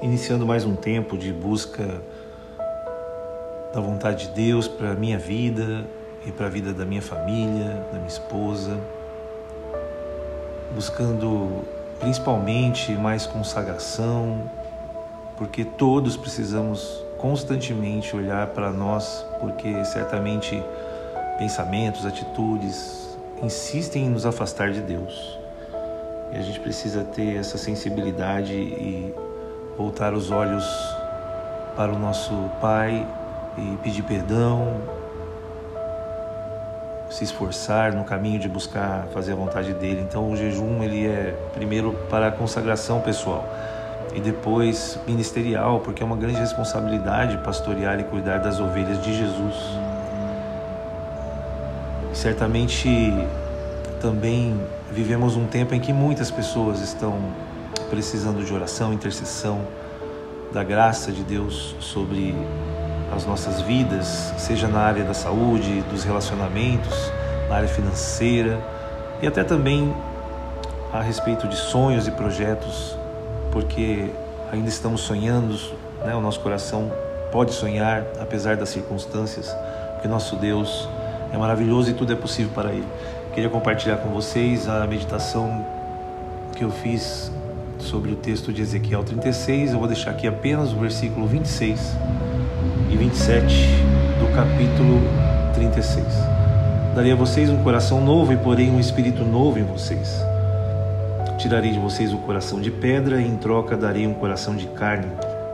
iniciando 0.00 0.46
mais 0.46 0.64
um 0.64 0.76
tempo 0.76 1.16
de 1.16 1.32
busca 1.32 2.00
da 3.72 3.80
vontade 3.80 4.28
de 4.28 4.32
Deus 4.32 4.68
para 4.68 4.92
a 4.92 4.94
minha 4.94 5.18
vida 5.18 5.84
e 6.26 6.32
para 6.32 6.46
a 6.46 6.48
vida 6.48 6.72
da 6.72 6.84
minha 6.84 7.02
família, 7.02 7.84
da 7.92 7.98
minha 7.98 8.08
esposa, 8.08 8.78
buscando 10.74 11.64
principalmente 11.98 12.92
mais 12.92 13.26
consagração, 13.26 14.50
porque 15.36 15.64
todos 15.64 16.16
precisamos 16.16 17.04
constantemente 17.18 18.14
olhar 18.14 18.48
para 18.48 18.70
nós, 18.70 19.26
porque 19.40 19.84
certamente 19.84 20.62
pensamentos, 21.38 22.06
atitudes 22.06 23.18
insistem 23.42 24.06
em 24.06 24.10
nos 24.10 24.24
afastar 24.24 24.70
de 24.70 24.80
Deus. 24.80 25.38
E 26.32 26.36
a 26.36 26.42
gente 26.42 26.60
precisa 26.60 27.04
ter 27.04 27.36
essa 27.36 27.56
sensibilidade 27.56 28.52
e 28.52 29.14
voltar 29.78 30.12
os 30.12 30.32
olhos 30.32 30.66
para 31.76 31.92
o 31.92 31.98
nosso 31.98 32.34
Pai 32.60 33.06
e 33.56 33.76
pedir 33.76 34.02
perdão, 34.02 34.80
se 37.08 37.22
esforçar 37.22 37.94
no 37.94 38.02
caminho 38.02 38.40
de 38.40 38.48
buscar 38.48 39.06
fazer 39.14 39.32
a 39.32 39.36
vontade 39.36 39.72
dele. 39.74 40.00
Então 40.00 40.30
o 40.30 40.36
jejum 40.36 40.82
ele 40.82 41.06
é 41.06 41.32
primeiro 41.54 41.92
para 42.10 42.26
a 42.26 42.30
consagração 42.32 43.00
pessoal 43.00 43.48
e 44.12 44.20
depois 44.20 44.98
ministerial, 45.06 45.78
porque 45.80 46.02
é 46.02 46.06
uma 46.06 46.16
grande 46.16 46.40
responsabilidade 46.40 47.38
pastorear 47.38 48.00
e 48.00 48.04
cuidar 48.04 48.38
das 48.38 48.58
ovelhas 48.58 49.00
de 49.00 49.16
Jesus. 49.16 49.54
Certamente 52.12 52.88
também 54.00 54.60
vivemos 54.90 55.36
um 55.36 55.46
tempo 55.46 55.72
em 55.72 55.80
que 55.80 55.92
muitas 55.92 56.32
pessoas 56.32 56.80
estão 56.80 57.14
precisando 57.90 58.44
de 58.44 58.52
oração, 58.52 58.92
intercessão, 58.92 59.60
da 60.52 60.64
graça 60.64 61.12
de 61.12 61.22
Deus 61.22 61.74
sobre 61.80 62.34
as 63.14 63.26
nossas 63.26 63.60
vidas, 63.62 64.32
seja 64.38 64.68
na 64.68 64.80
área 64.80 65.04
da 65.04 65.14
saúde, 65.14 65.82
dos 65.90 66.04
relacionamentos, 66.04 67.12
na 67.48 67.56
área 67.56 67.68
financeira 67.68 68.58
e 69.20 69.26
até 69.26 69.42
também 69.42 69.94
a 70.92 71.00
respeito 71.00 71.46
de 71.48 71.56
sonhos 71.56 72.06
e 72.06 72.10
projetos, 72.10 72.96
porque 73.50 74.10
ainda 74.52 74.68
estamos 74.68 75.00
sonhando, 75.02 75.58
né? 76.04 76.14
o 76.14 76.20
nosso 76.20 76.40
coração 76.40 76.90
pode 77.30 77.52
sonhar 77.52 78.04
apesar 78.20 78.56
das 78.56 78.70
circunstâncias, 78.70 79.54
porque 79.94 80.08
nosso 80.08 80.36
Deus 80.36 80.88
é 81.32 81.36
maravilhoso 81.36 81.90
e 81.90 81.94
tudo 81.94 82.12
é 82.12 82.16
possível 82.16 82.52
para 82.54 82.70
Ele. 82.70 82.88
Queria 83.34 83.50
compartilhar 83.50 83.98
com 83.98 84.08
vocês 84.08 84.68
a 84.68 84.86
meditação 84.86 85.64
que 86.56 86.64
eu 86.64 86.70
fiz 86.70 87.30
sobre 87.78 88.12
o 88.12 88.16
texto 88.16 88.52
de 88.52 88.62
Ezequiel 88.62 89.02
36. 89.02 89.72
Eu 89.72 89.78
vou 89.78 89.88
deixar 89.88 90.10
aqui 90.10 90.26
apenas 90.26 90.72
o 90.72 90.76
versículo 90.76 91.26
26 91.26 91.96
e 92.90 92.96
27 92.96 93.54
do 94.18 94.34
capítulo 94.34 95.00
36. 95.54 96.04
Darei 96.94 97.12
a 97.12 97.16
vocês 97.16 97.50
um 97.50 97.62
coração 97.62 98.04
novo 98.04 98.32
e 98.32 98.36
porém 98.36 98.70
um 98.70 98.80
espírito 98.80 99.24
novo 99.24 99.58
em 99.58 99.64
vocês. 99.64 100.20
Tirarei 101.38 101.70
de 101.70 101.78
vocês 101.78 102.12
o 102.12 102.18
coração 102.18 102.60
de 102.60 102.70
pedra 102.70 103.20
e 103.20 103.26
em 103.26 103.36
troca 103.36 103.76
darei 103.76 104.06
um 104.06 104.14
coração 104.14 104.56
de 104.56 104.66
carne. 104.68 105.06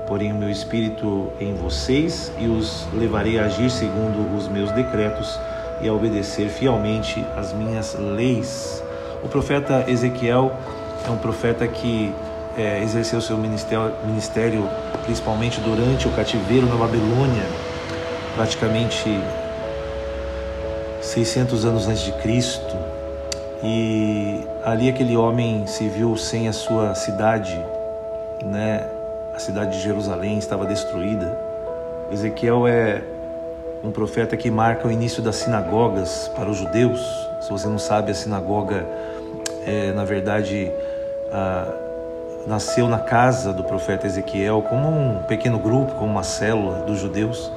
Porém 0.07 0.33
o 0.33 0.37
meu 0.37 0.51
espírito 0.51 1.31
em 1.41 1.55
vocês 1.55 2.33
e 2.39 2.47
os 2.47 2.87
levarei 2.95 3.39
a 3.39 3.45
agir 3.45 3.71
segundo 3.71 4.37
os 4.37 4.49
meus 4.49 4.71
decretos 4.73 5.39
e 5.83 5.89
a 5.89 5.93
obedecer 5.93 6.49
fielmente 6.49 7.25
as 7.37 7.53
minhas 7.53 7.95
leis. 7.99 8.83
O 9.23 9.29
profeta 9.29 9.85
Ezequiel 9.89 10.53
é 11.07 11.11
um 11.11 11.19
profeta 11.19 11.67
que 11.67 12.15
é, 12.57 12.83
exerceu 12.83 13.21
seu 13.21 13.37
ministério, 13.37 13.93
ministério 14.05 14.69
principalmente 15.05 15.61
durante 15.61 16.09
o 16.09 16.11
cativeiro 16.13 16.67
na 16.67 16.77
Babilônia, 16.77 17.45
praticamente 18.35 19.21
600 21.01 21.65
anos 21.65 21.89
antes 21.89 22.03
de 22.03 22.13
Cristo. 22.13 22.77
E 23.63 24.47
ali 24.65 24.89
aquele 24.89 25.17
homem 25.17 25.67
se 25.67 25.89
viu 25.89 26.17
sem 26.17 26.49
a 26.49 26.53
sua 26.53 26.95
cidade, 26.95 27.59
né? 28.45 28.87
A 29.35 29.39
cidade 29.39 29.77
de 29.77 29.83
Jerusalém 29.83 30.39
estava 30.39 30.65
destruída. 30.65 31.37
Ezequiel 32.13 32.69
é 32.69 33.03
um 33.83 33.91
profeta 33.91 34.37
que 34.37 34.51
marca 34.51 34.87
o 34.87 34.93
início 34.93 35.23
das 35.23 35.37
sinagogas 35.37 36.31
para 36.37 36.49
os 36.49 36.59
judeus. 36.59 37.01
Se 37.41 37.51
você 37.51 37.67
não 37.67 37.79
sabe, 37.79 38.13
a 38.13 38.15
sinagoga 38.15 38.87
é, 39.67 39.93
na 39.93 40.05
verdade, 40.05 40.71
nasceu 42.47 42.89
na 42.89 42.99
casa 42.99 43.53
do 43.53 43.65
profeta 43.65 44.07
Ezequiel 44.07 44.63
como 44.63 44.89
um 44.89 45.23
pequeno 45.23 45.59
grupo, 45.59 45.93
como 45.95 46.11
uma 46.11 46.23
célula 46.23 46.81
dos 46.81 46.99
judeus, 46.99 47.51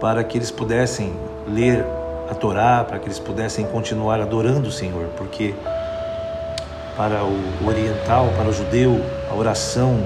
para 0.00 0.24
que 0.24 0.38
eles 0.38 0.50
pudessem 0.50 1.12
ler 1.46 1.84
a 2.30 2.34
Torá, 2.34 2.84
para 2.84 2.98
que 2.98 3.06
eles 3.06 3.18
pudessem 3.18 3.66
continuar 3.66 4.20
adorando 4.20 4.68
o 4.68 4.72
Senhor, 4.72 5.06
porque 5.16 5.54
para 6.96 7.24
o 7.24 7.66
oriental, 7.66 8.28
para 8.36 8.48
o 8.48 8.52
judeu, 8.52 9.00
a 9.30 9.34
oração 9.34 9.98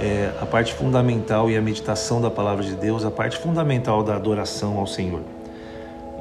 é 0.00 0.32
a 0.40 0.46
parte 0.46 0.74
fundamental 0.74 1.50
e 1.50 1.56
a 1.56 1.60
meditação 1.60 2.20
da 2.20 2.30
palavra 2.30 2.64
de 2.64 2.74
Deus, 2.74 3.04
a 3.04 3.10
parte 3.10 3.36
fundamental 3.36 4.02
da 4.02 4.16
adoração 4.16 4.78
ao 4.78 4.86
Senhor. 4.86 5.20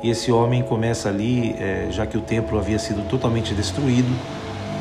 E 0.04 0.10
esse 0.10 0.32
homem 0.32 0.64
começa 0.64 1.10
ali, 1.10 1.56
é, 1.60 1.88
já 1.92 2.06
que 2.06 2.18
o 2.18 2.22
templo 2.22 2.58
havia 2.58 2.80
sido 2.80 3.08
totalmente 3.08 3.54
destruído, 3.54 4.10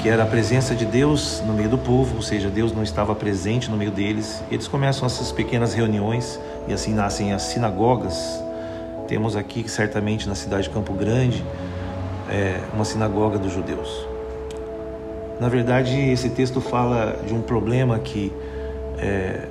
que 0.01 0.09
era 0.09 0.23
a 0.23 0.27
presença 0.27 0.75
de 0.75 0.87
Deus 0.87 1.43
no 1.47 1.53
meio 1.53 1.69
do 1.69 1.77
povo, 1.77 2.17
ou 2.17 2.23
seja, 2.23 2.49
Deus 2.49 2.73
não 2.73 2.83
estava 2.83 3.15
presente 3.15 3.71
no 3.71 3.77
meio 3.77 3.91
deles. 3.91 4.43
Eles 4.51 4.67
começam 4.67 5.05
essas 5.05 5.31
pequenas 5.31 5.75
reuniões 5.75 6.41
e 6.67 6.73
assim 6.73 6.95
nascem 6.95 7.35
as 7.35 7.43
sinagogas. 7.43 8.43
Temos 9.07 9.37
aqui, 9.37 9.69
certamente, 9.69 10.27
na 10.27 10.35
cidade 10.35 10.65
de 10.65 10.71
Campo 10.71 10.95
Grande, 10.95 11.45
é, 12.31 12.61
uma 12.73 12.85
sinagoga 12.87 13.39
dos 13.39 13.53
judeus. 13.53 14.07
Na 15.39 15.51
verdade, 15.51 15.95
esse 16.11 16.31
texto 16.31 16.63
fala 16.63 17.19
de 17.27 17.35
um 17.35 17.43
problema 17.43 17.99
que 17.99 18.33
é, 18.99 19.49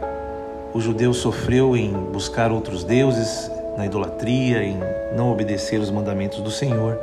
o 0.74 0.82
judeu 0.82 1.14
sofreu 1.14 1.78
em 1.78 1.92
buscar 1.92 2.52
outros 2.52 2.84
deuses, 2.84 3.52
na 3.78 3.86
idolatria, 3.86 4.64
em 4.64 4.80
não 5.16 5.32
obedecer 5.32 5.80
os 5.80 5.92
mandamentos 5.92 6.40
do 6.40 6.50
Senhor. 6.50 7.00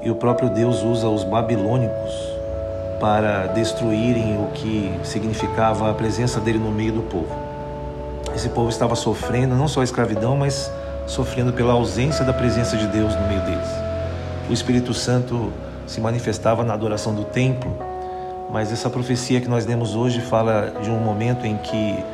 E 0.00 0.10
o 0.10 0.14
próprio 0.14 0.48
Deus 0.48 0.84
usa 0.84 1.08
os 1.08 1.24
babilônicos 1.24 2.35
para 3.00 3.46
destruírem 3.48 4.38
o 4.38 4.48
que 4.52 4.92
significava 5.04 5.90
a 5.90 5.94
presença 5.94 6.40
dele 6.40 6.58
no 6.58 6.70
meio 6.70 6.92
do 6.92 7.02
povo. 7.02 7.34
Esse 8.34 8.48
povo 8.48 8.68
estava 8.68 8.94
sofrendo 8.94 9.54
não 9.54 9.68
só 9.68 9.80
a 9.80 9.84
escravidão, 9.84 10.36
mas 10.36 10.70
sofrendo 11.06 11.52
pela 11.52 11.72
ausência 11.72 12.24
da 12.24 12.32
presença 12.32 12.76
de 12.76 12.86
Deus 12.86 13.14
no 13.14 13.26
meio 13.28 13.40
deles. 13.42 13.68
O 14.48 14.52
Espírito 14.52 14.92
Santo 14.92 15.52
se 15.86 16.00
manifestava 16.00 16.64
na 16.64 16.74
adoração 16.74 17.14
do 17.14 17.24
templo, 17.24 17.76
mas 18.50 18.72
essa 18.72 18.90
profecia 18.90 19.40
que 19.40 19.48
nós 19.48 19.66
lemos 19.66 19.94
hoje 19.94 20.20
fala 20.20 20.72
de 20.82 20.90
um 20.90 20.98
momento 20.98 21.46
em 21.46 21.56
que 21.56 22.04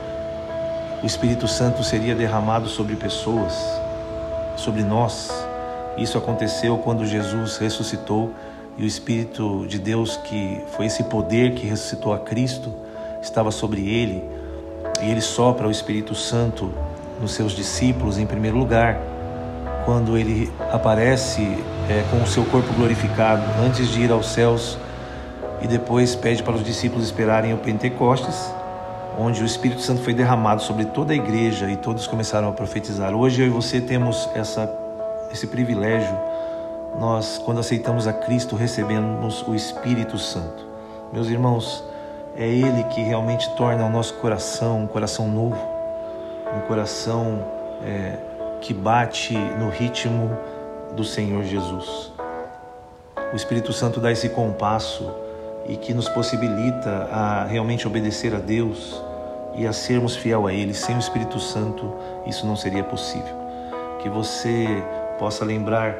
o 1.02 1.06
Espírito 1.06 1.48
Santo 1.48 1.82
seria 1.82 2.14
derramado 2.14 2.68
sobre 2.68 2.94
pessoas, 2.94 3.54
sobre 4.56 4.82
nós. 4.82 5.30
Isso 5.96 6.16
aconteceu 6.16 6.78
quando 6.78 7.04
Jesus 7.04 7.58
ressuscitou 7.58 8.32
e 8.76 8.84
o 8.84 8.86
Espírito 8.86 9.66
de 9.66 9.78
Deus, 9.78 10.16
que 10.16 10.60
foi 10.76 10.86
esse 10.86 11.04
poder 11.04 11.54
que 11.54 11.66
ressuscitou 11.66 12.12
a 12.12 12.18
Cristo, 12.18 12.72
estava 13.20 13.50
sobre 13.50 13.88
ele, 13.88 14.22
e 15.02 15.10
ele 15.10 15.20
sopra 15.20 15.68
o 15.68 15.70
Espírito 15.70 16.14
Santo 16.14 16.72
nos 17.20 17.32
seus 17.32 17.52
discípulos 17.52 18.18
em 18.18 18.26
primeiro 18.26 18.56
lugar, 18.56 18.98
quando 19.84 20.16
ele 20.16 20.50
aparece 20.72 21.42
é, 21.88 22.04
com 22.10 22.22
o 22.22 22.26
seu 22.26 22.44
corpo 22.44 22.72
glorificado 22.74 23.42
antes 23.64 23.88
de 23.88 24.02
ir 24.02 24.10
aos 24.10 24.26
céus 24.26 24.78
e 25.60 25.66
depois 25.66 26.14
pede 26.14 26.42
para 26.42 26.54
os 26.54 26.64
discípulos 26.64 27.06
esperarem 27.06 27.52
o 27.52 27.58
Pentecostes, 27.58 28.52
onde 29.18 29.42
o 29.42 29.46
Espírito 29.46 29.80
Santo 29.80 30.02
foi 30.02 30.14
derramado 30.14 30.62
sobre 30.62 30.86
toda 30.86 31.12
a 31.12 31.16
igreja 31.16 31.70
e 31.70 31.76
todos 31.76 32.06
começaram 32.06 32.48
a 32.48 32.52
profetizar. 32.52 33.14
Hoje 33.14 33.42
eu 33.42 33.46
e 33.46 33.50
você 33.50 33.80
temos 33.80 34.28
essa, 34.34 34.72
esse 35.30 35.46
privilégio 35.46 36.31
nós, 36.98 37.38
quando 37.38 37.60
aceitamos 37.60 38.06
a 38.06 38.12
Cristo, 38.12 38.54
recebemos 38.54 39.46
o 39.46 39.54
Espírito 39.54 40.18
Santo. 40.18 40.64
Meus 41.12 41.28
irmãos, 41.28 41.84
é 42.36 42.46
Ele 42.46 42.84
que 42.84 43.00
realmente 43.00 43.48
torna 43.56 43.84
o 43.84 43.90
nosso 43.90 44.14
coração 44.14 44.80
um 44.80 44.86
coração 44.86 45.28
novo, 45.28 45.58
um 46.56 46.60
coração 46.66 47.44
é, 47.82 48.16
que 48.60 48.72
bate 48.72 49.36
no 49.36 49.68
ritmo 49.68 50.30
do 50.94 51.04
Senhor 51.04 51.44
Jesus. 51.44 52.12
O 53.32 53.36
Espírito 53.36 53.72
Santo 53.72 54.00
dá 54.00 54.12
esse 54.12 54.28
compasso 54.28 55.10
e 55.66 55.76
que 55.76 55.94
nos 55.94 56.08
possibilita 56.08 57.08
a 57.10 57.44
realmente 57.44 57.86
obedecer 57.86 58.34
a 58.34 58.38
Deus 58.38 59.02
e 59.54 59.66
a 59.66 59.72
sermos 59.72 60.16
fiel 60.16 60.46
a 60.46 60.52
Ele. 60.52 60.74
Sem 60.74 60.96
o 60.96 60.98
Espírito 60.98 61.38
Santo, 61.38 61.92
isso 62.26 62.46
não 62.46 62.56
seria 62.56 62.84
possível. 62.84 63.34
Que 64.00 64.08
você 64.08 64.66
possa 65.18 65.44
lembrar 65.44 65.96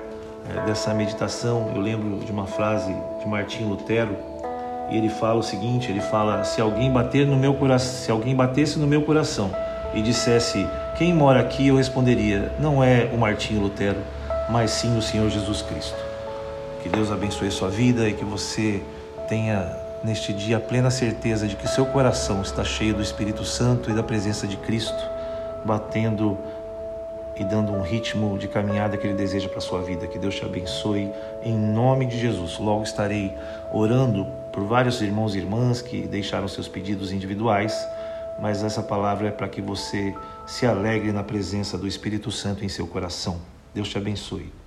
dessa 0.66 0.92
meditação, 0.94 1.70
eu 1.74 1.80
lembro 1.80 2.24
de 2.24 2.30
uma 2.30 2.46
frase 2.46 2.94
de 3.20 3.28
Martim 3.28 3.64
Lutero, 3.64 4.16
E 4.90 4.96
ele 4.96 5.08
fala 5.08 5.38
o 5.38 5.42
seguinte, 5.42 5.90
ele 5.90 6.00
fala: 6.00 6.44
"Se 6.44 6.60
alguém 6.60 6.90
bater 6.90 7.26
no 7.26 7.36
meu 7.36 7.54
coração, 7.54 7.94
se 8.04 8.10
alguém 8.10 8.34
batesse 8.36 8.78
no 8.78 8.86
meu 8.86 9.02
coração 9.02 9.50
e 9.94 10.02
dissesse: 10.02 10.68
quem 10.98 11.14
mora 11.14 11.40
aqui?", 11.40 11.68
eu 11.68 11.76
responderia: 11.76 12.52
não 12.58 12.84
é 12.84 13.08
o 13.12 13.16
Martinho 13.16 13.62
Lutero, 13.62 14.00
mas 14.50 14.70
sim 14.70 14.96
o 14.98 15.00
Senhor 15.00 15.30
Jesus 15.30 15.62
Cristo. 15.62 15.96
Que 16.82 16.90
Deus 16.90 17.10
abençoe 17.10 17.50
sua 17.50 17.70
vida 17.70 18.06
e 18.08 18.12
que 18.12 18.24
você 18.24 18.82
tenha 19.28 19.74
neste 20.04 20.32
dia 20.32 20.58
a 20.58 20.60
plena 20.60 20.90
certeza 20.90 21.46
de 21.46 21.56
que 21.56 21.66
seu 21.68 21.86
coração 21.86 22.42
está 22.42 22.64
cheio 22.64 22.92
do 22.92 23.00
Espírito 23.00 23.44
Santo 23.44 23.90
e 23.90 23.94
da 23.94 24.02
presença 24.02 24.46
de 24.46 24.56
Cristo, 24.58 25.08
batendo 25.64 26.36
e 27.37 27.44
dando 27.44 27.73
um 27.73 27.82
ritmo 27.82 28.38
de 28.38 28.49
caminhada 28.49 28.96
que 28.96 29.06
Ele 29.06 29.17
deseja 29.17 29.49
para 29.49 29.58
a 29.58 29.62
sua 29.62 29.82
vida. 29.82 30.06
Que 30.06 30.19
Deus 30.19 30.34
te 30.34 30.44
abençoe 30.44 31.11
em 31.43 31.56
nome 31.56 32.06
de 32.06 32.19
Jesus. 32.19 32.58
Logo 32.58 32.82
estarei 32.82 33.32
orando 33.73 34.26
por 34.52 34.64
vários 34.64 35.00
irmãos 35.00 35.34
e 35.34 35.38
irmãs 35.38 35.81
que 35.81 36.02
deixaram 36.02 36.46
seus 36.46 36.69
pedidos 36.69 37.12
individuais, 37.12 37.87
mas 38.40 38.62
essa 38.62 38.82
palavra 38.82 39.29
é 39.29 39.31
para 39.31 39.49
que 39.49 39.61
você 39.61 40.14
se 40.46 40.67
alegre 40.67 41.12
na 41.12 41.23
presença 41.23 41.79
do 41.79 41.87
Espírito 41.87 42.31
Santo 42.31 42.64
em 42.64 42.69
seu 42.69 42.87
coração. 42.87 43.40
Deus 43.75 43.88
te 43.88 43.96
abençoe. 43.96 44.62